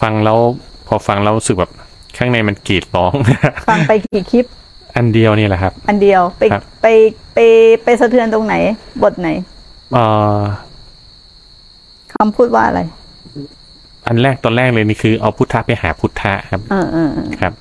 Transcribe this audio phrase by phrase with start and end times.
[0.00, 0.38] ฟังแล้ว
[0.86, 1.72] พอฟังแล้วรู้สึกแบบ
[2.16, 3.12] ข้างในมันกรีดร้อง
[3.68, 4.46] ฟังไปกี่คลิป
[4.96, 6.86] อันเดียวนี่แหละครับ อันเดียวไปครับไป
[7.34, 7.38] ไป
[7.84, 8.54] ไปสะเทือนตรงไหน
[9.02, 9.28] บทไหน
[9.92, 10.04] เอ่
[10.36, 10.38] อ
[12.12, 12.80] คำพูดว่าอะไร
[14.06, 17.52] อันแรกตอนแรกเลยนี่คือเอาพุทธะไปหาพุทธะครับเออเออเออครับ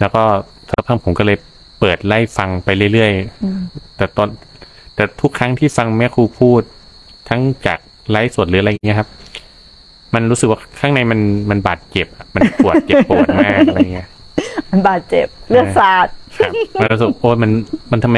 [0.00, 0.22] แล้วก็
[0.70, 1.36] สักพักผมก็เลย
[1.80, 3.10] เปิดไล่ฟังไปเรื่อย
[3.44, 4.28] อืมๆแต่ตอน
[4.94, 6.62] แต่ทุกครั้งที่ฟังแม่ครูพูด
[7.28, 7.78] ทั้งจาก
[8.10, 9.08] ไลฟ์สดหรืออะไรอย่างเงี้ยครับ
[10.14, 11.20] มันรู้สึกว่าข้างในมัน
[11.50, 14.08] มันบาดเจ็บอะมันปวดเจ็บปวดมากอะไรเงี้ย
[14.70, 16.06] มันบาดเจ็บเลือดสาด
[16.38, 17.50] ครับมันรู้สึกโอ้ยมัน
[17.92, 18.16] มันทำไม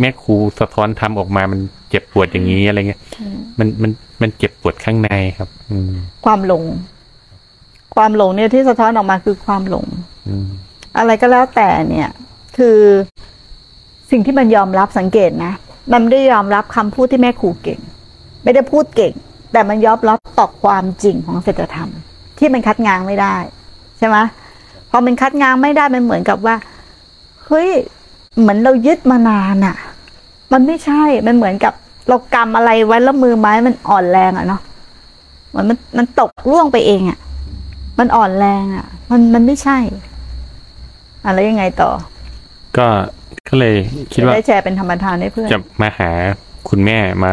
[0.00, 1.60] แม่ครูสะท้อนทำออกมามัน
[1.90, 3.00] เจ็บปวดอย่างนี้อะไรเงี้ย
[3.58, 3.90] มันมัน
[4.22, 5.92] มันเจ็บปวดข้างในครับ อืม
[6.24, 6.62] ความหลง
[7.94, 9.86] ความหลงเนี่ยที่สะท้อนออกมาคือความหลง
[10.28, 10.48] อืม
[10.98, 12.08] อะไรก็แล้วแต่เนี่ย
[12.56, 12.78] คือ
[14.10, 15.52] สิ่งที่มันยอมรับสังเกตนะ
[15.92, 17.80] มันไม่ได้ยอมรับคำพูดที่แม่ครูเก่ง
[18.44, 19.14] ไม่ได้พูดเก่ง
[19.52, 21.90] แต่มันยอมรับต่อความจริงของศีลธรรม
[22.38, 23.36] ที่มันคัดง้างไม่ได้
[23.98, 24.16] ใช่ไหม
[24.90, 26.54] พอมันคัดง้างไม่ได้มันเหมือนกับว่า
[27.46, 27.70] เฮ้ย
[28.40, 29.76] เหมือนเรายึดมานานอะ
[30.52, 31.72] มันไม่ใช่มันเหมือนกับ
[32.08, 34.60] เรากำอะไรไว้แล้วมือไม้มันอ่อนแรงอะเนาะ
[35.48, 37.18] เหมือนมันมันตกร่วงไปเองอะ
[37.98, 39.78] มันอ่อนแรงอะมันมันไม่ใช่
[41.26, 41.90] อะไรยังไงต่อ
[42.78, 42.86] ก็
[43.48, 43.74] ก็เลย
[44.12, 46.10] คิดจะว่าได้แชร์เป็นธรรมทานให้เพื่อนจะมาหา
[46.68, 47.32] คุณแม่มา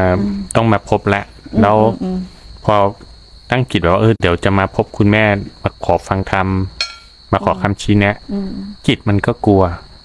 [0.55, 1.25] ต้องมาพบแล้ว
[1.61, 2.17] แล้วอืม
[2.65, 2.75] พอ
[3.51, 5.23] ตั้งจิตไว้ว่าเออเดี๋ยวจะมาพบคุณแม่
[5.63, 6.47] มาขอฟังธรรม
[7.31, 8.49] มาขอคำชี้แนะอืม
[8.87, 9.63] จิตมันก็กลัว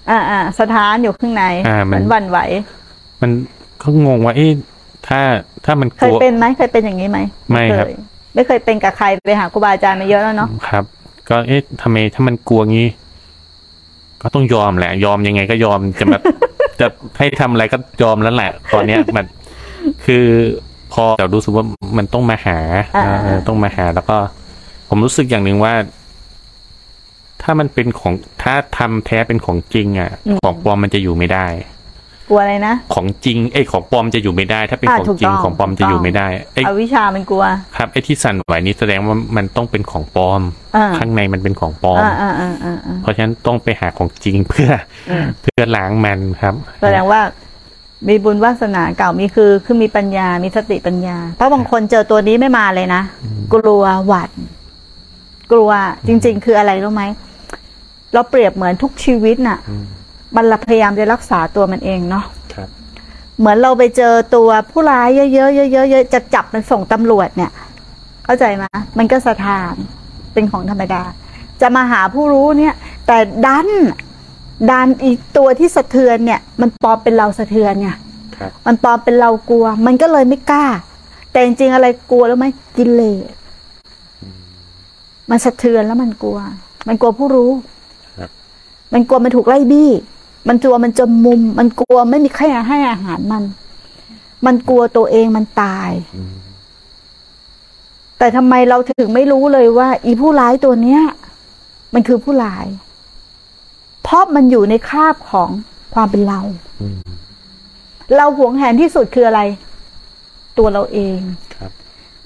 [0.09, 2.39] อ่าอ่าสถานอยู่ข้างในอ่าเหมันมือนหวันไหว
[3.21, 3.31] มัน
[3.81, 4.51] ก็งงว่าเอ๊ะ
[5.07, 5.21] ถ้า
[5.65, 7.19] ถ้ามันเคกยลัวเป็นไหมเคยเป็นอย่างนี้ไหม
[7.51, 7.95] ไม่ครับเคย
[8.35, 10.83] ไม่เคยเป็นกับใครไปหาครูบาอาจารย์มาเยอะแล้วเนาะครับ
[11.29, 12.87] ก็เอ๊ะทำไมถ้ามันกลัวงี้
[14.21, 16.21] ก็ต้องยอมแหละ ยอมยังไงก็ยอมจะแบบ
[16.79, 19.25] จะให้ทำอะไรก็ยอมแล้วแหละ ตอนเนี้ยมัน
[20.05, 20.25] คือ
[20.99, 21.65] พอแต่รู้สึกว่า
[21.97, 22.59] มันต้องมาหา
[22.97, 24.17] อ่าเออต้องมาหา แล้วก็
[24.89, 25.73] ผมรู้สึกอย่างหนึ่งว่า
[27.41, 30.11] ถ้ามันเป็นของถ้าทำแท้เป็นของจริง อะ
[30.43, 31.47] ของปลอมมันจะอยู่ไม่ได้
[32.29, 37.43] กลัวอะไรนะของจริงไอ้ยของปลอมจะอยู่ไม่ได้ ถ้าเป็นอ่าของถูกจริงต้องของปลอมจะอยู่ไม่ได้ไอ้อวิชามันกลัว
[37.77, 40.41] ครับไอ้ที่สั่นไหวนี้แสดงว่ามันต้องเป็นของปลอม
[40.77, 44.69] อ่าข้างในมันเป็นของปลอมอ่าอ่าอ่าอ่าอ่าเพราะฉะนั้นต้องไปหาของจริงเพื่อ
[45.11, 47.21] อมเพื่อล้างมันครับ แสดงว่า
[48.07, 53.01] มีบุญวาสนาเก่ามีคือคือมีปัญญา มีสติปัญญา เพราะบางคนเจอตัวนี้ไม่มาเลยนะ
[53.53, 54.29] กลัวหวัด
[55.51, 55.69] กลัว
[56.07, 57.03] จริง ๆ คืออะไรรู้ไหม
[58.13, 59.85] เราเปรียบเหมือนทุกชีวิตน่ะอืม
[60.35, 62.69] มันพยายามจะรักษาตัวมันเองเนาะครับ
[63.39, 67.51] เหมือนเราไปเจอตัวผู้ร้ายเยอะๆเยอะๆเยอะๆจะจับมันส่งตำรวจเนี่ย
[68.25, 68.63] เข้าใจไหม
[68.97, 69.73] มันก็สะทาน
[70.33, 71.03] เป็นของธรรมดา
[71.61, 72.73] จะมาหาผู้รู้เนี่ย
[73.07, 73.67] แต่ดัน
[74.69, 77.89] ดันอีกตัวที่สะเทือนเนี่ย มันปลอมเป็นเราสะเทือนไง
[78.37, 80.65] ครับมันปลอมเป็นเรากลัว มันก็เลยไม่กล้า
[81.31, 82.45] แต่จริงๆอะไรกลัวแล้วไหม
[82.77, 83.33] กิเลส
[85.29, 86.37] มันสะเทือนแล้วมันกลัว
[86.87, 87.51] มันกลัวผู้รู้
[88.17, 88.29] ครับ
[88.93, 89.91] มันกลัวมันถูกไล่บี้
[90.47, 93.43] มันกลัวมันจนมุม มันกลัวไม่มีใครให้อาหารมัน
[94.45, 96.33] มันกลัวตัวเองมันตายอืม
[98.17, 101.01] แต่ทำไมเราถึงไม่รู้เลยว่า อีผู้ร้ายตัวเนี้ย
[101.93, 102.65] มันคือผู้ร้าย
[104.09, 105.49] เพราะมันอยู่ในคราบของ
[105.93, 106.39] ความเป็นเรา
[106.81, 106.99] อืม
[108.15, 109.41] เราหวงแหนที่สุดคืออะไร
[110.57, 111.19] ตัวเราเอง
[111.55, 111.71] ครับ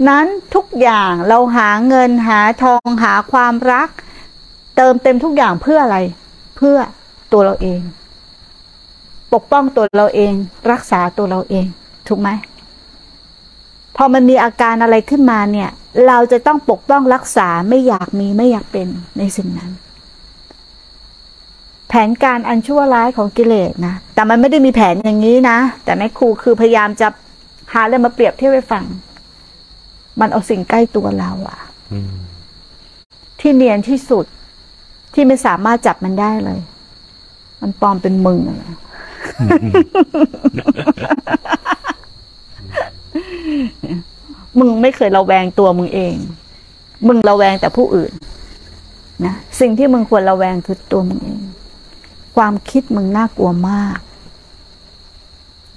[0.07, 3.89] นั้นทุกอย่างเราหาเงินหาทองหาความรัก
[4.77, 5.97] เติมเต็มทุกอย่างเพื่ออะไร
[6.57, 6.77] เพื่อ
[7.31, 7.81] ตัวเราเอง
[9.33, 10.33] ปกป้องตัวเราเอง
[10.71, 11.65] รักษาตัวเราเอง
[12.07, 12.29] ถูกไหม
[13.95, 15.69] พอมันมีอาการอะไรขึ้นมาเนี่ย
[16.07, 19.71] เราจะต้องปกป้องรักษาไม่อยากมีไม่อยากเป็นในสิ่งนั้น
[21.95, 27.07] แผนการอันชั่วร้ายของกิเลสนะ แต่มันไม่ได้มีแผนอย่างนี้นะ แต่แม่ครูคือพยายามจะ
[27.73, 28.83] หาเรื่องมาเปรียบเทียบให้ฟัง
[30.19, 31.59] มันเอาสิ่งใกล้ตัวเราอะ
[31.91, 31.93] อ
[33.39, 34.25] ที่เนียนที่สุด
[35.13, 36.59] ที่ไม่สามารถจับมันได้เลย
[37.61, 38.59] มันปลอมเป็นมึงอะ
[44.59, 46.15] มึงไม่เคยระแวงตัวมึงเอง
[47.07, 48.11] มึงระแวงแต่ผู้อื่น
[49.25, 51.41] นะ สิ่งที่มึงควรระแวงคือตัวมึงเอง
[52.35, 53.97] ความคิดมึงน่ากลัวมาก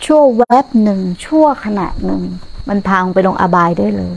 [0.04, 2.22] ชั่วแวบหนึ่ง ชั่วขณะหนึ่ง
[2.68, 4.14] มันพามึงไปลงอบายได้เลย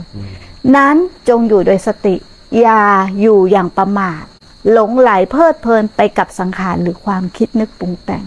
[0.76, 0.96] นั้น
[1.28, 2.14] จงอยู่โดยสติ
[2.60, 2.82] อย่า
[3.20, 4.24] อยู่อย่างประมาท
[4.72, 8.24] หลงไหลเพลิดเพลินไปกับสังขารหรือความคิดนึกปรุงแต่ง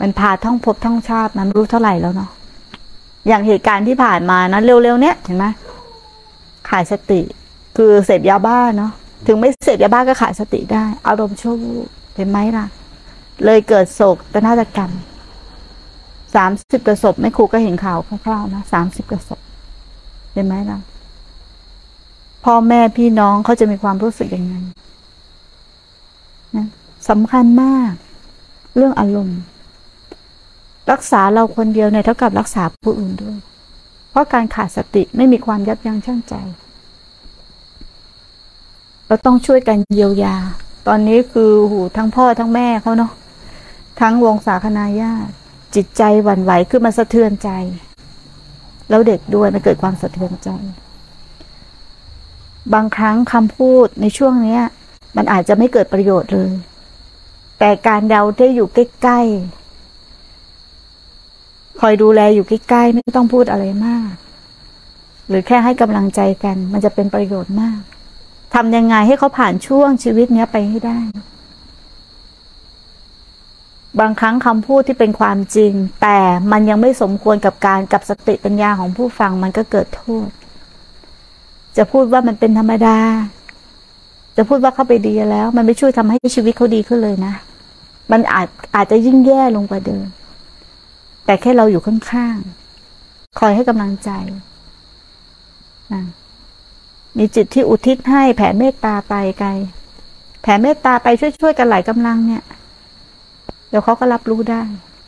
[0.00, 2.30] มันพาท่องภพท่องชาติมันไม่รู้เท่าไหร่แล้วเนาะ
[3.28, 5.46] อย่างเหตุการณ์ที่ผ่านมานะเร็วๆเนี้ยเห็นไหม
[6.70, 7.20] ขายสติ
[7.76, 8.92] คือเสพยาบ้าเนาะ
[9.26, 12.66] ถึงไม่เสพยาบ้าก็ขายสติได้ อารมณ์ชั่ววูบเห็นไหมล่ะ
[13.44, 14.90] เลยเกิดโศกตนาฏกรรม
[16.34, 19.40] สามสิบกระศพแม่ครูก็เห็นข่าวคร่าวๆนะสามสิบกระศพ
[20.32, 20.78] เห็นไหมล่ะ
[22.44, 24.54] พ่อแม่พี่น้องเขาจะมีความรู้สึกยังไง
[26.56, 26.66] นะ
[27.08, 27.92] สำคัญมาก
[28.76, 29.40] เรื่องอารมณ์
[30.90, 33.36] รักษาเราคนเดียวเนี่ยเท่ากับรักษาผู้อื่นด้วย
[34.10, 36.34] เพราะการขาดสติไม่มีความยับยั้งชั่งใจ
[39.06, 40.36] เราต้องช่วยกันเยียวยา
[40.86, 43.12] ตอนนี้คือหูทั้งพ่อทั้งแม่เขาเนาะ
[44.00, 45.32] ทั้งวงศาคณาญาติ
[45.74, 47.50] จิตใจหวั่นไหวคือมันสะเทือนใจ
[48.88, 50.50] แล้วเด็กด้วยมันเกิดความสะเทือนใจ
[52.74, 54.62] บางครั้งคำพูดในช่วงเนี้ย
[55.16, 56.52] มันอาจจะไม่เกิดประโยชน์เลย
[57.58, 64.10] แต่การเดาได้อยู่ใกล้ๆคอยดูแลอยู่ใกล้ๆไม่ต้องพูดอะไรมาก
[65.28, 67.80] หรือแค่ให้กำลังใจกัน มันจะเป็นประโยชน์มาก
[68.54, 70.98] ทำยังไงให้เขาผ่านช่วงชีวิตเนี้ยไปให้ได้
[74.00, 76.18] บางครั้งคำพูดที่เป็นความจริง แต่
[76.52, 80.28] มันยังไม่สมควรกับการกับสติปัญญาของผู้ฟังมันก็เกิดโทษ
[81.76, 82.98] จะพูดว่ามันเป็นธรรมดา
[84.36, 87.34] จะพูดว่าเขาไปดีแล้ว มันไม่ช่วยทำให้ชีวิตเขาดีขึ้นเลยนะ
[88.12, 90.06] มันอาจอาจจะยิ่งแย่ลงกว่าเดิม
[91.24, 94.10] แต่แค่เราอยู่ข้างๆคอยให้กำลังใจ
[95.92, 96.02] นะ
[97.22, 99.50] มีจิตที่อุทิศให้แผ่เมตตาไปไกล
[100.42, 102.42] แผ่เมตตาไปช่วยๆกันหลายกำลังเนี่ย
[103.68, 104.62] เดี๋ยวเขาก็รับรู้ได้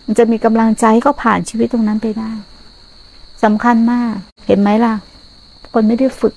[0.06, 2.30] มันจะมีกำลังใจให้เขาผ่านชีวิตตรงนั้นไปได้
[3.44, 4.14] สำคัญมาก
[4.46, 4.94] เห็นไหมล่ะ
[5.72, 6.34] คนไม่ได้ฝึก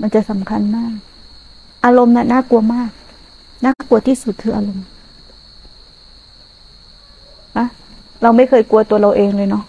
[0.00, 0.94] มันจะสำคัญมาก
[1.84, 2.90] อารมณ์น่ะน่ากลัวมาก
[3.64, 4.86] น่ากลัวที่สุดคืออารมณ์
[7.56, 7.66] อะ
[8.22, 9.64] เราไม่เคยกลัวตัวเราเองเลยเนาะ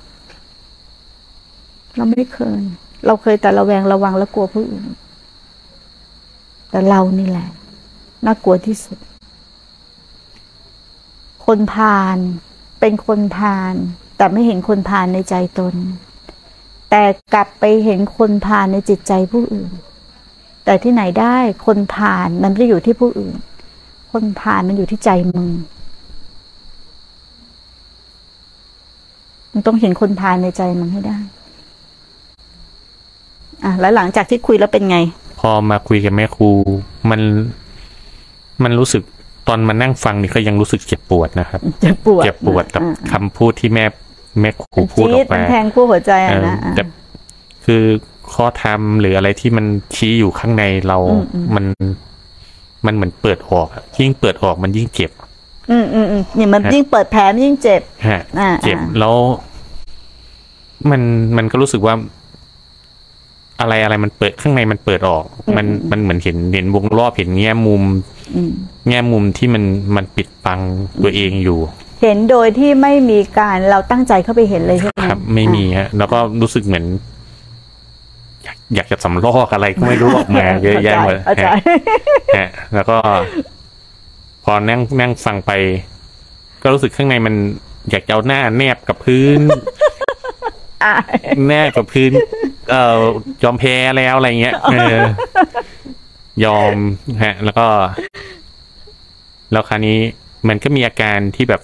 [1.96, 2.62] เราไม่เคย
[3.08, 4.88] เราเคยแต่ระแวงระวังและกลัวผู้อื่น
[6.70, 7.50] แต่เรานี่แหละ
[8.26, 8.98] น่ากลัวที่สุด
[11.46, 12.18] คนพาล
[12.80, 13.74] เป็นคนพาล
[14.18, 15.76] แต่ไม่เห็นคนพาลในใจตน
[16.90, 19.72] แต่กลับไปเห็นคนพาลในจิตใจผู้อื่น
[20.66, 23.36] แต่ที่ไหนได้คนพาลมันไม่ได้อยู่ที่ผู้อื่น
[24.12, 25.50] คนพาลมันอยู่ที่ใจมึง
[29.52, 31.18] มึงต้องเห็นคนพาลในใจมึงให้ได้
[33.68, 34.98] อะแล้วหลังจากที่คุยแล้วเป็นไง
[35.40, 36.50] พอมาคุยกับแม่ครู
[37.10, 37.22] มัน
[38.64, 39.04] มันรู้สึก
[39.48, 43.86] ตอนมานั่งฟังนี่ก็ยังรู้สึกเจ็บปวดนะครับเจ็บปวดเจ็บปวดกับอ่าคำพูดที่แม่
[44.42, 46.84] แม่ครูพูดอจี๊อดกมันมาแทงคู่หัวใจเออะอนะอะแต่
[47.66, 47.84] คือ
[48.34, 49.66] ข้อธรรมหรืออะไรที่มัน
[49.96, 51.66] ชี้อยู่ข้างในเราอืมอืมมัน
[52.86, 55.12] มันเหมือนเปิดออกอะยิ่งเปิดออกมันยิ่งเจ็บ
[55.72, 59.16] อืมอืมอืมเนี่ยมันยิ่งเปิดแผลมันยิ่งเจ็บฮะอ่าเจ็บอ่าแล้ว
[60.90, 61.02] มัน
[61.38, 61.94] มันก็รู้สึกว่า
[63.60, 65.26] อะไรอะไรมันเปิดข้างในมันเปิดออก
[65.58, 67.84] มันมันเหมือนเห็นเห็นวงรอบเห็นแง่มุม
[68.36, 68.52] อืม
[68.90, 69.64] แง่มุมที่มัน
[69.96, 70.60] มันปิดบัง
[71.04, 71.60] ตัวเองอยู่
[72.02, 76.86] เห็นโดยที่ไม่มีการเราตั้งใจเข้าไปเห็นเลยใช่ไหมครับ ไม่มีฮะแล้วก็รู้สึกเหมือน
[78.44, 81.58] อยากอยากจะสำลอกอะไรก็ไม่รู้ออกมาเยอะแยะหมดเข้าใจฮะ
[82.38, 82.98] ฮะแล้วก็
[84.44, 85.52] พอนั่งนั่งฟังไป
[86.64, 87.36] ก็รู้สึกข้างในมัน
[87.92, 89.40] อยากจะเอาหน้าแนบกับพื้น
[90.84, 90.94] อะ
[91.48, 92.12] แนบกับพื้น
[92.72, 93.02] เอ่อ
[93.44, 94.98] ยอมแพ้แล้วอะไรเงี้ยเออ
[96.46, 96.76] ยอม
[97.24, 97.68] ฮะ แล้วก็
[99.52, 99.98] แล้วคราวนี้
[100.48, 101.62] มันก็มีอาการที่แบบ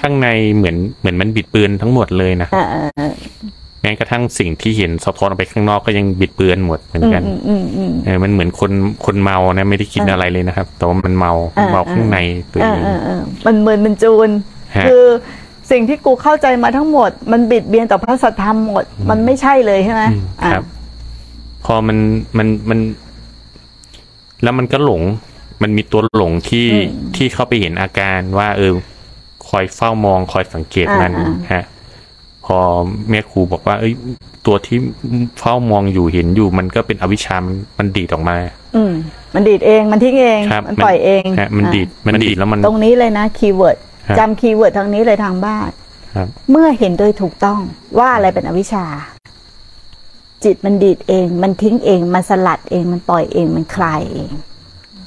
[0.00, 3.12] ข้างในเหมือนเหมือนมันบิดเบือนทั้งหมดเลยนะอ่าอ่าอ่า
[3.80, 8.72] แม้กระทั่งสิ่งที่เห็นสะท้อนออกไปข้างนอกก็ยังบิดเบือนหมดเหมือนกันอืมอืมอืมเออมันเหมือนคน
[9.06, 12.18] คนเมานะไม่ได้คิดอ่าอะไรเลยนะครับ แต่ว่ามันเมาอ่าเมาข้างใน
[12.52, 14.30] ตัวอ่าเองอ่าอ่ามันเหมือนมันจูน
[14.76, 15.04] ฮะคือ
[15.72, 20.64] สิ่งที่กูเข้าใจมาทั้งหมด มันบิดเบียนต่อพระสัทธรรมหมด มันไม่ใช่เลยใช่ไหมอืมอะครับ
[21.64, 21.98] พอมัน
[22.38, 22.78] มันมัน
[24.42, 25.02] แล้วมันก็หลง
[25.62, 26.68] มันมีตัวหลงที่
[27.16, 28.72] ที่เข้าไปเห็นอาการว่า เออ
[29.48, 31.64] คอยเฝ้ามอง คอยสังเกตมันอ่าฮะ
[32.46, 32.58] พอ
[33.10, 33.94] แม่ครูบอกว่า เอ้ย
[34.46, 34.78] ตัวที่
[35.38, 38.36] เฝ้ามองอยู่เห็นอยู่ มันก็เป็นอวิชชามันมันดีดออกมา
[38.76, 38.92] อืม
[39.34, 45.70] มันดีดเอง มันทิ้งเองครับมันปล่อยเองฮะมันอะดีดมันดีดแล้วมันตรงนี้เลยนะคีย์เวิร์ดครับ จำคีย์เวิร์ดทางนี้เลยทางบ้าน
[46.14, 47.60] ครับเมื่อเห็นโดยถูกต้อง
[47.98, 48.84] ว่าอะไรเป็นอวิชชา
[50.44, 54.32] จิตมันดีดเอง มันทิ้งเอง มันสลัดเองมันปล่อยเองมันคลายเอง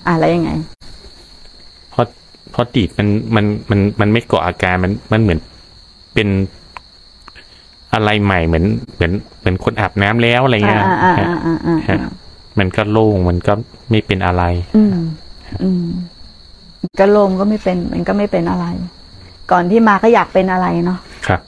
[0.05, 0.51] อะแล้วยังไง
[1.91, 2.05] เพราะ
[2.51, 5.39] เพราะดีดมันมันมันมันไม่ก่ออาการมันมันเหมือน
[6.13, 6.27] เป็น
[7.93, 11.97] อะไรใหม่เหมือนเหมือนเหมือนคนอาบน้ำแล้วอะไรเงี้ยอ่าอ่าฮะอ่าอ่าอ่าฮะ
[12.59, 13.53] มันก็โล่งมันก็
[13.89, 14.43] ไม่เป็นอะไร
[14.77, 14.97] อืม
[15.63, 15.85] อืม
[16.99, 18.65] กระโลมก็ไม่เป็น มันก็ไม่เป็นอะไร
[19.51, 21.41] ก่อนที่มาก็อยากเป็นอะไรเนาะครับ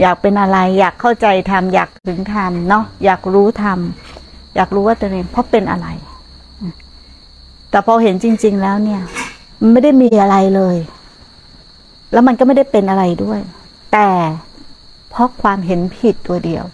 [0.00, 5.88] อยากเป็นอะไร อยากเข้าใจทำอยากถึงทำเนาะอยากรู้ทำอยากรู้ว่าตัวเองเพราะเป็นอะไร
[7.70, 9.00] แต่พอเห็นจริง ๆ แล้วเนี่ย
[9.60, 10.76] มันไม่ได้มีอะไรเลย
[12.12, 13.40] แล้วมันก็ไม่ได้เป็นอะไรด้วย
[13.92, 14.08] แต่
[15.10, 16.64] เพราะความเห็นผิดตัวเดียว